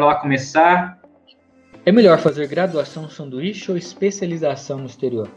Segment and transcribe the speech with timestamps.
[0.00, 0.98] bora lá começar.
[1.84, 5.30] É melhor fazer graduação sanduíche ou especialização no exterior?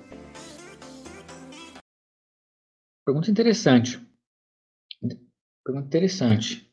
[3.05, 3.99] Pergunta interessante.
[5.65, 6.71] Pergunta interessante.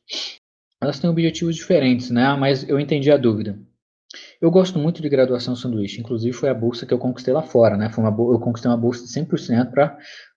[0.81, 2.35] Elas têm objetivos diferentes, né?
[2.37, 3.61] Mas eu entendi a dúvida.
[4.41, 6.01] Eu gosto muito de graduação sanduíche.
[6.01, 7.91] Inclusive, foi a bolsa que eu conquistei lá fora, né?
[7.91, 9.71] Foi uma, eu conquistei uma bolsa de 100%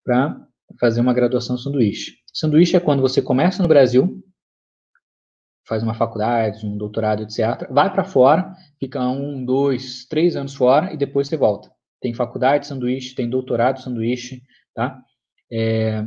[0.04, 0.48] para
[0.80, 2.18] fazer uma graduação sanduíche.
[2.34, 4.24] Sanduíche é quando você começa no Brasil,
[5.66, 7.70] faz uma faculdade, um doutorado, etc.
[7.70, 11.72] Vai para fora, fica um, dois, três anos fora e depois você volta.
[12.02, 14.44] Tem faculdade sanduíche, tem doutorado sanduíche,
[14.76, 15.02] tá?
[15.52, 16.06] É...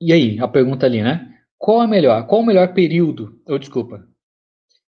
[0.00, 1.38] E aí, a pergunta ali, né?
[1.58, 2.26] Qual é melhor?
[2.26, 3.40] Qual o melhor período?
[3.46, 4.06] Ou desculpa.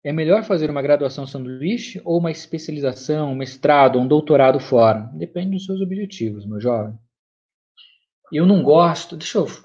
[0.04, 5.08] É melhor fazer uma graduação sanduíche ou uma especialização, um mestrado, um doutorado fora?
[5.14, 6.98] Depende dos seus objetivos, meu jovem.
[8.32, 9.16] Eu não gosto.
[9.16, 9.62] Deixa eu, deixa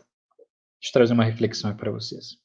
[0.85, 2.37] eu trazer uma reflexão para vocês.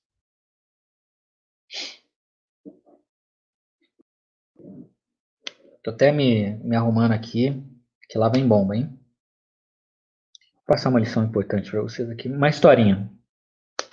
[5.82, 7.60] Tô até me, me arrumando aqui,
[8.08, 8.86] que lá vem bomba, hein?
[10.54, 12.28] Vou passar uma lição importante para vocês aqui.
[12.28, 13.10] Uma historinha.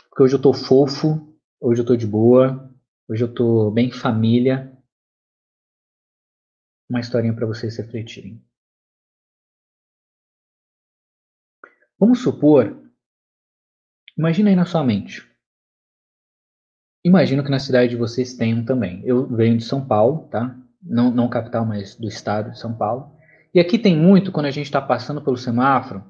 [0.10, 2.72] Porque hoje eu tô fofo, hoje eu tô de boa,
[3.08, 4.72] hoje eu tô bem família.
[6.88, 8.44] Uma historinha para vocês refletirem.
[11.98, 12.82] Vamos supor,
[14.18, 15.29] imagina aí na sua mente.
[17.04, 19.02] Imagino que na cidade de vocês tenham também.
[19.06, 20.56] Eu venho de São Paulo, tá?
[20.82, 23.16] Não, não capital, mas do estado de São Paulo.
[23.54, 26.04] E aqui tem muito, quando a gente está passando pelo semáforo,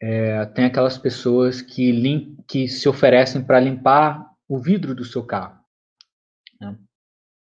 [0.00, 5.24] é, tem aquelas pessoas que, lim, que se oferecem para limpar o vidro do seu
[5.24, 5.58] carro.
[6.60, 6.76] Né?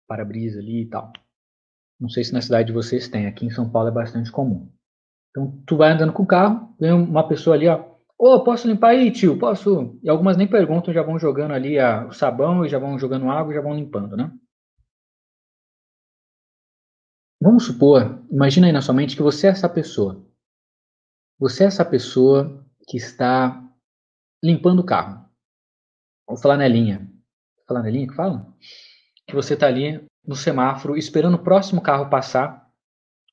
[0.08, 1.12] Para-brisa ali e tal.
[2.00, 4.70] Não sei se na cidade de vocês tem, aqui em São Paulo é bastante comum.
[5.30, 7.91] Então, tu vai andando com o carro, vem uma pessoa ali, ó,
[8.24, 9.40] Ô, oh, posso limpar aí, tio?
[9.40, 10.00] Posso?
[10.04, 13.32] E algumas nem perguntam, já vão jogando ali a, o sabão e já vão jogando
[13.32, 14.32] água e já vão limpando, né?
[17.42, 20.24] Vamos supor, imagina aí na sua mente que você é essa pessoa.
[21.40, 23.60] Você é essa pessoa que está
[24.44, 25.28] limpando o carro.
[26.28, 27.12] Ou flanelinha.
[27.68, 28.56] Flanelinha que fala?
[29.26, 32.70] Que você está ali no semáforo esperando o próximo carro passar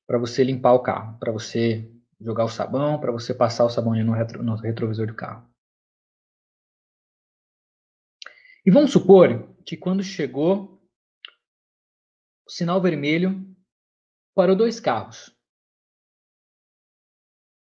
[0.07, 1.87] para você limpar o carro, para você
[2.19, 5.49] jogar o sabão para você passar o sabão no, retro, no retrovisor do carro.
[8.65, 10.81] E vamos supor que quando chegou
[12.45, 13.45] o sinal vermelho,
[14.35, 15.35] parou dois carros.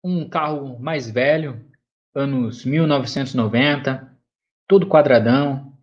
[0.03, 1.71] Um carro mais velho,
[2.13, 4.19] anos 1990,
[4.67, 5.77] todo quadradão,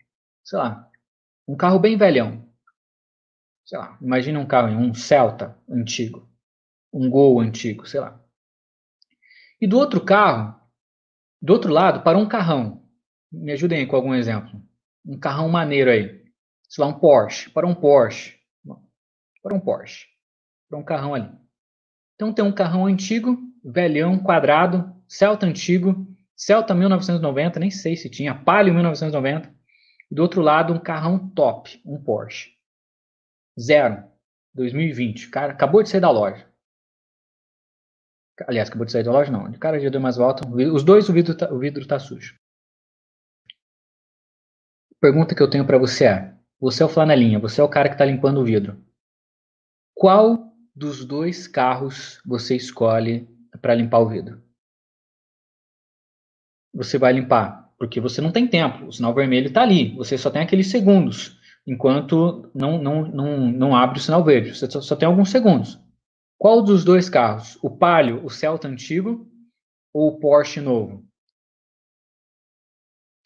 [0.45, 0.91] sei lá,
[1.49, 2.47] um carro bem velhão.
[3.65, 6.29] Sei lá, imagina um carro, um Celta antigo,
[6.93, 8.21] um Gol antigo, sei lá.
[9.61, 10.59] E do outro carro,
[11.41, 12.83] do outro lado, para um carrão.
[13.31, 14.61] Me ajudem aí com algum exemplo.
[15.05, 16.25] Um carrão maneiro aí.
[16.69, 17.51] Sei lá, um Porsche.
[17.51, 18.39] Para um Porsche.
[19.43, 20.07] Para um Porsche.
[20.69, 21.31] Para um carrão ali.
[22.15, 26.07] Então tem um carrão antigo, velhão, quadrado, Celta antigo,
[26.37, 29.53] Celta 1990, nem sei se tinha, Palio 1990.
[30.11, 32.51] E do outro lado, um carrão top, um Porsche.
[33.59, 34.11] Zero.
[34.55, 35.29] 2020.
[35.31, 36.50] Cara, acabou de sair da loja.
[38.47, 39.51] Aliás, acabou de sair da loja, não.
[39.51, 40.47] De cara já deu mais volta.
[40.49, 42.35] Os dois, o vidro tá, o vidro tá sujo.
[45.01, 47.89] Pergunta que eu tenho para você é: você é o flanelinha, você é o cara
[47.89, 48.83] que está limpando o vidro.
[49.95, 53.29] Qual dos dois carros você escolhe
[53.61, 54.43] para limpar o vidro?
[56.73, 58.87] Você vai limpar, porque você não tem tempo.
[58.87, 59.95] O sinal vermelho está ali.
[59.97, 64.55] Você só tem aqueles segundos, enquanto não, não, não, não abre o sinal verde.
[64.55, 65.79] Você só, só tem alguns segundos.
[66.41, 67.59] Qual dos dois carros?
[67.63, 69.31] O Palio, o Celta antigo
[69.93, 71.07] ou o Porsche novo?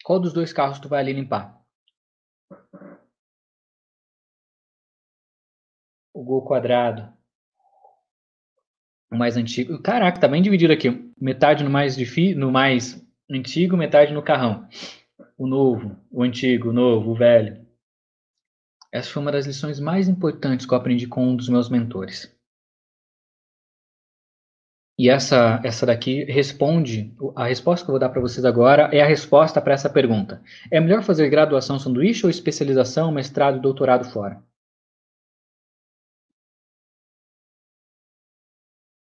[0.03, 1.57] Qual dos dois carros tu vai ali limpar?
[6.13, 7.09] O Gol quadrado.
[9.09, 9.81] O mais antigo.
[9.81, 10.89] Caraca, tá bem dividido aqui.
[11.17, 11.95] Metade no mais
[12.35, 13.01] no mais
[13.31, 14.67] antigo, metade no carrão.
[15.37, 17.65] O novo, o antigo, o novo, o velho.
[18.91, 22.34] Essa foi uma das lições mais importantes que eu aprendi com um dos meus mentores.
[24.97, 29.01] E essa, essa daqui responde, a resposta que eu vou dar para vocês agora é
[29.01, 30.41] a resposta para essa pergunta.
[30.71, 34.41] É melhor fazer graduação sanduíche ou especialização, mestrado doutorado fora?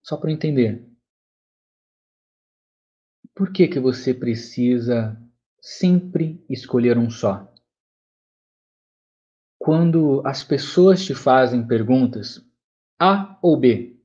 [0.04, 0.86] Só para entender.
[3.34, 5.16] Por que, que você precisa
[5.62, 7.50] sempre escolher um só?
[9.58, 12.44] Quando as pessoas te fazem perguntas
[12.98, 13.99] A ou B,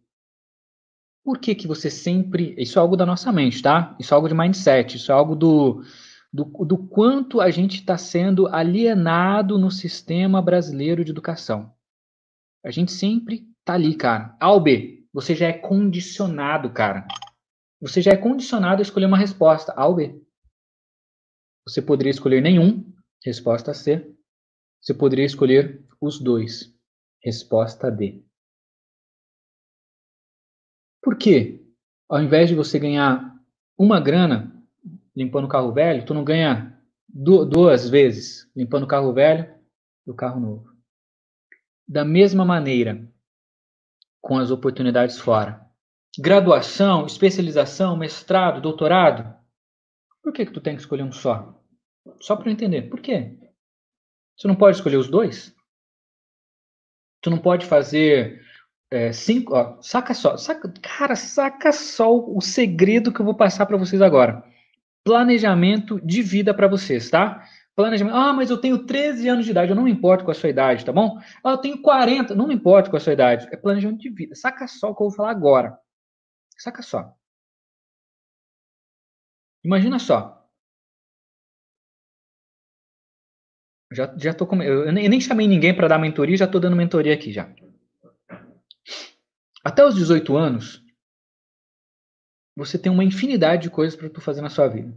[1.25, 2.54] por que, que você sempre.
[2.56, 3.98] Isso é algo da nossa mente, tá?
[4.00, 5.83] Isso é algo de mindset, isso é algo do,
[6.31, 11.74] do, do quanto a gente está sendo alienado no sistema brasileiro de educação.
[12.63, 14.38] A gente sempre tá ali, cara.
[14.39, 17.07] A B, você já é condicionado, cara.
[17.81, 20.22] Você já é condicionado a escolher uma resposta, A B.
[21.68, 22.86] Você poderia escolher nenhum,
[23.24, 24.13] resposta C.
[24.80, 26.72] Você poderia escolher os dois,
[27.24, 28.25] resposta D.
[31.05, 31.63] Por quê?
[32.09, 33.39] Ao invés de você ganhar
[33.77, 34.51] uma grana
[35.15, 39.53] limpando o carro velho, tu não ganha duas vezes limpando o carro velho
[40.07, 40.73] e o carro novo.
[41.87, 43.07] Da mesma maneira,
[44.19, 45.63] com as oportunidades fora.
[46.17, 49.31] Graduação, especialização, mestrado, doutorado.
[50.23, 51.61] Por que, que tu tem que escolher um só?
[52.19, 52.89] Só para eu entender.
[52.89, 53.37] Por quê?
[54.35, 55.55] Você não pode escolher os dois?
[57.21, 58.43] Tu não pode fazer
[58.91, 59.55] é, cinco.
[59.55, 60.37] Ó, saca só.
[60.37, 64.43] Saca, cara, saca só o segredo que eu vou passar para vocês agora.
[65.03, 67.45] Planejamento de vida para vocês, tá?
[67.75, 68.15] Planejamento.
[68.15, 70.49] Ah, mas eu tenho 13 anos de idade, eu não me importo com a sua
[70.49, 71.19] idade, tá bom?
[71.43, 73.47] Ah, eu tenho 40, não me importo com a sua idade.
[73.51, 74.35] É planejamento de vida.
[74.35, 75.77] Saca só o que eu vou falar agora.
[76.57, 77.13] Saca só.
[79.63, 80.47] Imagina só.
[83.91, 87.13] Já, já tô com, eu nem chamei ninguém para dar mentoria, já tô dando mentoria
[87.13, 87.49] aqui já.
[89.65, 90.79] Até os 18 anos,
[92.56, 94.95] você tem uma infinidade de coisas para tu fazer na sua vida.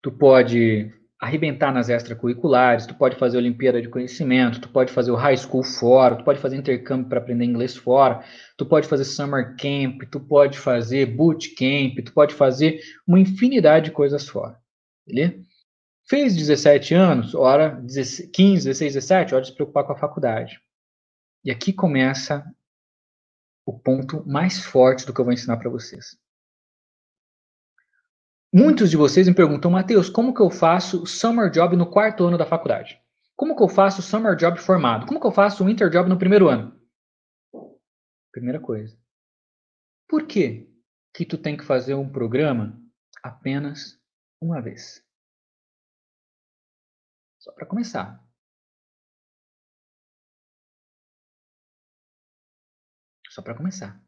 [0.00, 5.16] Tu pode arrebentar nas extracurriculares, tu pode fazer Olimpíada de Conhecimento, tu pode fazer o
[5.16, 8.24] High School fora, tu pode fazer intercâmbio para aprender inglês fora,
[8.56, 13.86] tu pode fazer Summer Camp, tu pode fazer Boot Camp, tu pode fazer uma infinidade
[13.86, 14.56] de coisas fora.
[15.04, 15.42] Beleza?
[16.08, 17.84] Fez 17 anos, hora
[18.32, 20.60] 15, 16, 17, hora de se preocupar com a faculdade.
[21.44, 22.44] E aqui começa
[23.68, 26.18] o ponto mais forte do que eu vou ensinar para vocês.
[28.50, 32.38] Muitos de vocês me perguntam, Matheus, como que eu faço summer job no quarto ano
[32.38, 32.98] da faculdade?
[33.36, 35.06] Como que eu faço summer job formado?
[35.06, 36.80] Como que eu faço winter job no primeiro ano?
[38.32, 38.98] Primeira coisa.
[40.08, 40.66] Por que
[41.12, 42.82] que tu tem que fazer um programa
[43.22, 44.00] apenas
[44.40, 45.04] uma vez?
[47.38, 48.26] Só para começar.
[53.38, 54.02] Só para começar.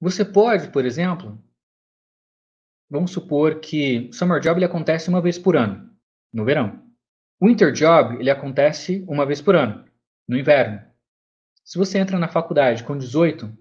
[0.00, 1.40] Você pode, por exemplo,
[2.90, 5.96] vamos supor que Summer Job ele acontece uma vez por ano,
[6.32, 6.92] no verão.
[7.40, 9.88] Winter Job ele acontece uma vez por ano,
[10.26, 10.84] no inverno.
[11.62, 13.56] Se você entra na faculdade com 18,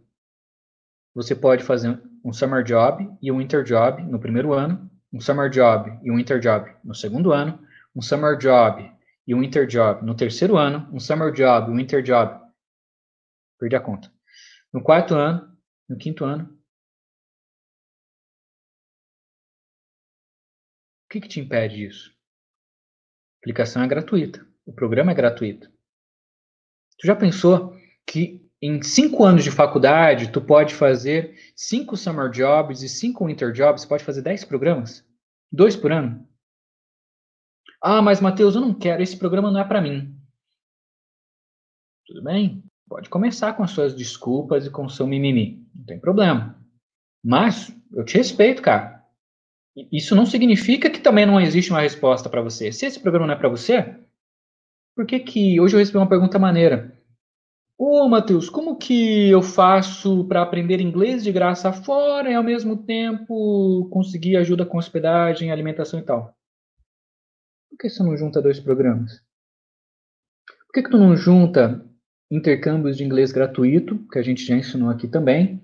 [1.14, 5.50] você pode fazer um Summer Job e um Winter Job no primeiro ano, um Summer
[5.50, 7.66] Job e um Winter Job no segundo ano,
[7.96, 8.84] um Summer Job
[9.26, 12.46] e um Winter Job no terceiro ano, um Summer Job e um Winter Job.
[13.58, 14.12] Perdi a conta.
[14.74, 15.58] No quarto ano,
[15.88, 16.54] no quinto ano.
[21.06, 22.10] O que, que te impede disso?
[22.10, 24.46] A aplicação é gratuita.
[24.66, 25.72] O programa é gratuito.
[27.00, 27.74] Tu já pensou
[28.06, 33.52] que em cinco anos de faculdade tu pode fazer cinco summer jobs e cinco winter
[33.52, 33.86] jobs?
[33.86, 35.06] Pode fazer dez programas?
[35.52, 36.28] Dois por ano?
[37.82, 39.02] Ah, mas Matheus, eu não quero.
[39.04, 40.16] Esse programa não é para mim.
[42.08, 42.64] Tudo bem?
[42.90, 45.68] Pode começar com as suas desculpas e com o seu mimimi.
[45.76, 46.58] Não tem problema.
[47.24, 49.06] Mas eu te respeito, cara.
[49.92, 52.72] Isso não significa que também não existe uma resposta para você.
[52.72, 53.96] Se esse programa não é para você,
[54.96, 56.97] por que que hoje eu recebi uma pergunta maneira?
[57.80, 62.76] Ô, Matheus, como que eu faço para aprender inglês de graça fora e ao mesmo
[62.76, 66.36] tempo conseguir ajuda com hospedagem, alimentação e tal?
[67.70, 69.22] Por que você não junta dois programas?
[70.66, 71.86] Por que, que tu não junta
[72.32, 75.62] intercâmbios de inglês gratuito, que a gente já ensinou aqui também,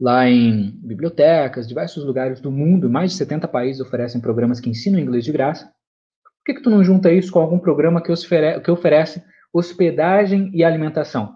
[0.00, 5.00] lá em bibliotecas, diversos lugares do mundo, mais de 70 países oferecem programas que ensinam
[5.00, 5.66] inglês de graça.
[5.66, 9.20] Por que, que tu não junta isso com algum programa que, ofere que oferece
[9.52, 11.35] hospedagem e alimentação?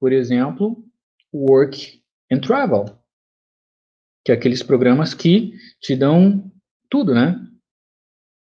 [0.00, 0.82] Por exemplo,
[1.32, 2.02] Work
[2.32, 2.86] and Travel,
[4.24, 6.50] que é aqueles programas que te dão
[6.88, 7.36] tudo, né?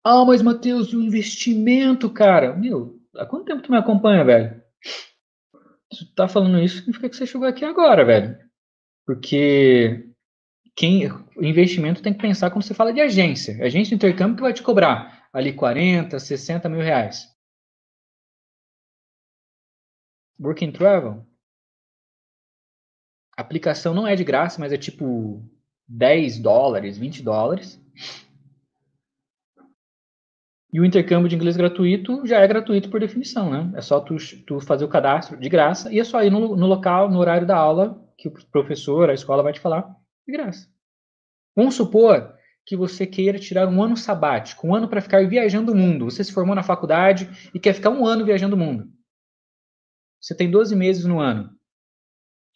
[0.05, 2.55] Ah, mas Matheus, o investimento, cara.
[2.55, 4.63] Meu, há quanto tempo tu me acompanha, velho?
[5.93, 8.39] Se tu tá falando isso, significa que você chegou aqui agora, velho.
[9.07, 10.13] Porque
[10.77, 11.05] quem
[11.39, 13.55] investimento tem que pensar quando você fala de agência.
[13.65, 17.27] Agência de intercâmbio que vai te cobrar ali 40, 60 mil reais.
[20.39, 21.27] Work and Travel.
[23.37, 25.45] A aplicação não é de graça, mas é tipo
[25.87, 27.81] 10 dólares, 20 dólares.
[30.73, 33.79] E o intercâmbio de inglês gratuito já é gratuito por definição, né?
[33.79, 34.17] É só tu,
[34.47, 37.47] tu fazer o cadastro de graça e é só ir no, no local, no horário
[37.47, 39.95] da aula, que o professor, a escola vai te falar,
[40.27, 40.69] de graça.
[41.55, 42.35] Vamos supor
[42.67, 46.07] que você queira tirar um ano sabático, um ano para ficar viajando o mundo.
[46.07, 48.91] Você se formou na faculdade e quer ficar um ano viajando o mundo.
[50.21, 51.56] Você tem 12 meses no ano.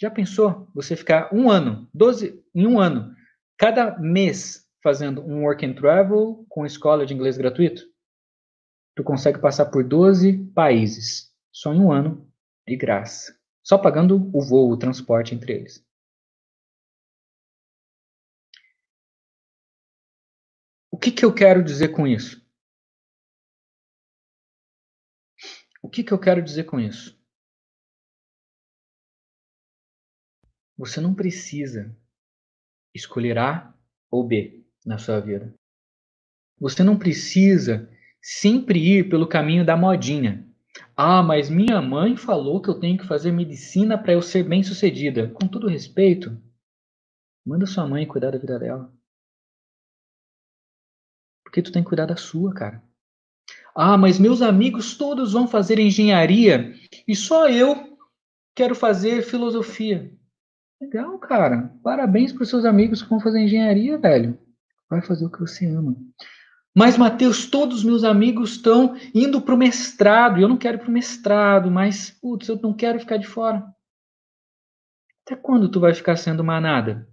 [0.00, 3.14] Já pensou você ficar um ano, 12 em um ano,
[3.58, 7.82] cada mês fazendo um work and travel com escola de inglês gratuito?
[8.96, 12.26] Tu consegue passar por 12 países só em um ano
[12.66, 15.86] de graça, só pagando o voo, o transporte entre eles.
[20.90, 22.42] O que, que eu quero dizer com isso?
[25.82, 27.19] O que, que eu quero dizer com isso?
[30.80, 31.94] Você não precisa
[32.94, 33.74] escolher A
[34.10, 35.54] ou B na sua vida.
[36.58, 37.86] Você não precisa
[38.22, 40.48] sempre ir pelo caminho da modinha.
[40.96, 45.28] Ah, mas minha mãe falou que eu tenho que fazer medicina para eu ser bem-sucedida.
[45.28, 46.34] Com todo respeito,
[47.44, 48.90] manda sua mãe cuidar da vida dela.
[51.44, 52.82] Porque tu tem que cuidar da sua, cara.
[53.74, 56.72] Ah, mas meus amigos todos vão fazer engenharia
[57.06, 57.98] e só eu
[58.54, 60.18] quero fazer filosofia.
[60.80, 61.70] Legal, cara.
[61.82, 64.38] Parabéns para seus amigos que vão fazer engenharia, velho.
[64.88, 65.94] Vai fazer o que você ama.
[66.74, 70.38] Mas, Mateus, todos os meus amigos estão indo para o mestrado.
[70.38, 73.26] E eu não quero ir para o mestrado, mas, putz, eu não quero ficar de
[73.26, 73.62] fora.
[75.26, 77.06] Até quando tu vai ficar sendo manada?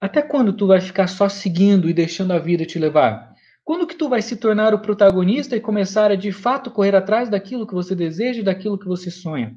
[0.00, 3.32] Até quando tu vai ficar só seguindo e deixando a vida te levar?
[3.64, 7.28] Quando que tu vai se tornar o protagonista e começar a de fato correr atrás
[7.28, 9.56] daquilo que você deseja e daquilo que você sonha?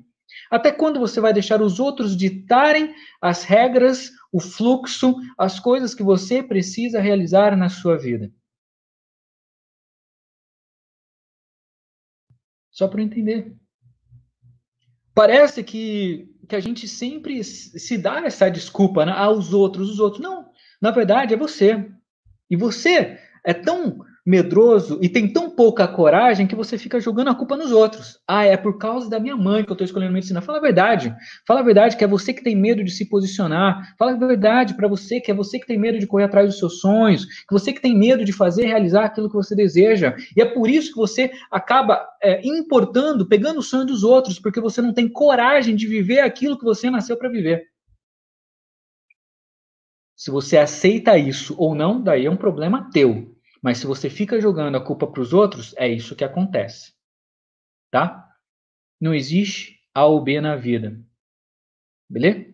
[0.51, 6.03] Até quando você vai deixar os outros ditarem as regras, o fluxo, as coisas que
[6.03, 8.31] você precisa realizar na sua vida?
[12.69, 13.55] Só para entender.
[15.13, 20.21] Parece que, que a gente sempre se dá essa desculpa né, aos outros, os outros.
[20.21, 20.51] Não,
[20.81, 21.89] na verdade é você.
[22.49, 27.35] E você é tão medroso e tem tão pouca coragem que você fica jogando a
[27.35, 28.19] culpa nos outros.
[28.27, 30.41] Ah, é por causa da minha mãe que eu estou escolhendo medicina.
[30.41, 31.15] Fala a verdade.
[31.47, 33.93] Fala a verdade que é você que tem medo de se posicionar.
[33.99, 36.57] Fala a verdade para você que é você que tem medo de correr atrás dos
[36.57, 40.15] seus sonhos, que você que tem medo de fazer realizar aquilo que você deseja.
[40.35, 44.59] E é por isso que você acaba é, importando, pegando o sonho dos outros, porque
[44.59, 47.63] você não tem coragem de viver aquilo que você nasceu para viver.
[50.15, 53.34] Se você aceita isso ou não, daí é um problema teu.
[53.65, 56.93] Mas se você fica jogando a culpa para os outros, é isso que acontece.
[57.89, 58.31] Tá?
[59.01, 61.01] Não existe A ou B na vida.
[62.07, 62.53] Beleza?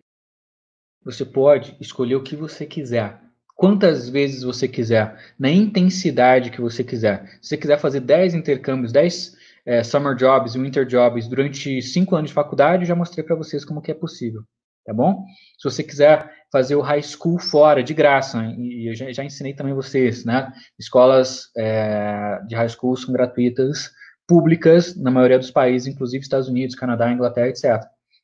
[1.04, 3.20] Você pode escolher o que você quiser.
[3.54, 7.38] Quantas vezes você quiser, na intensidade que você quiser.
[7.42, 12.30] Se você quiser fazer 10 intercâmbios, 10 é, summer jobs winter jobs durante 5 anos
[12.30, 14.46] de faculdade, já mostrei para vocês como que é possível
[14.84, 15.24] tá bom?
[15.58, 19.54] Se você quiser fazer o high school fora, de graça, e eu já, já ensinei
[19.54, 20.52] também vocês, né?
[20.78, 23.90] Escolas é, de high school são gratuitas,
[24.26, 27.82] públicas, na maioria dos países, inclusive Estados Unidos, Canadá, Inglaterra, etc.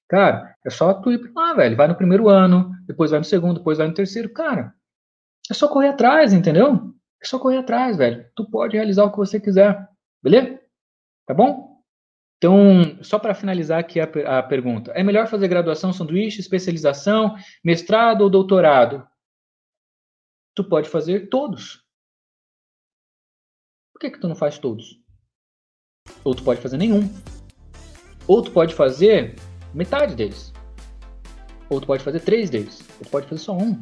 [0.09, 1.77] Cara, é só tu ir pra lá, velho.
[1.77, 4.33] Vai no primeiro ano, depois vai no segundo, depois vai no terceiro.
[4.33, 4.73] Cara,
[5.51, 6.95] é só correr atrás, entendeu?
[7.23, 8.25] É só correr atrás, velho.
[8.35, 9.87] Tu pode realizar o que você quiser,
[10.23, 10.59] beleza?
[11.27, 11.68] Tá bom?
[12.39, 18.23] Então, só para finalizar aqui a, a, pergunta, é melhor fazer graduação, sanduíche, especialização, mestrado
[18.23, 19.07] ou doutorado?
[20.55, 21.85] Tu pode fazer todos.
[23.93, 25.01] Por que, que tu não faz todos?
[26.23, 27.13] Ou tu pode fazer nenhum.
[28.29, 29.35] Ou tu pode fazer
[29.75, 30.53] metade deles.
[31.69, 32.81] Ou tu pode fazer três deles.
[32.99, 33.81] Ou tu pode fazer só um.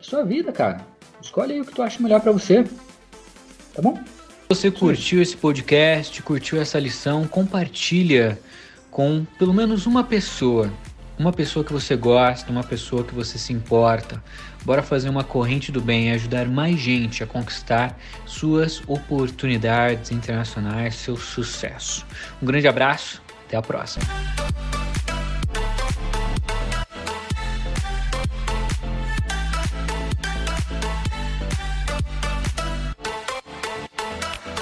[0.00, 0.84] É sua vida, cara.
[1.22, 2.64] Escolhe aí o que tu acha melhor para você.
[3.72, 3.94] Tá bom?
[4.48, 8.38] Você curtiu esse podcast, curtiu essa lição, compartilha
[8.90, 10.72] com pelo menos uma pessoa.
[11.18, 14.22] Uma pessoa que você gosta, uma pessoa que você se importa.
[14.64, 20.94] Bora fazer uma corrente do bem e ajudar mais gente a conquistar suas oportunidades internacionais,
[20.94, 22.04] seu sucesso.
[22.42, 24.04] Um grande abraço, até a próxima.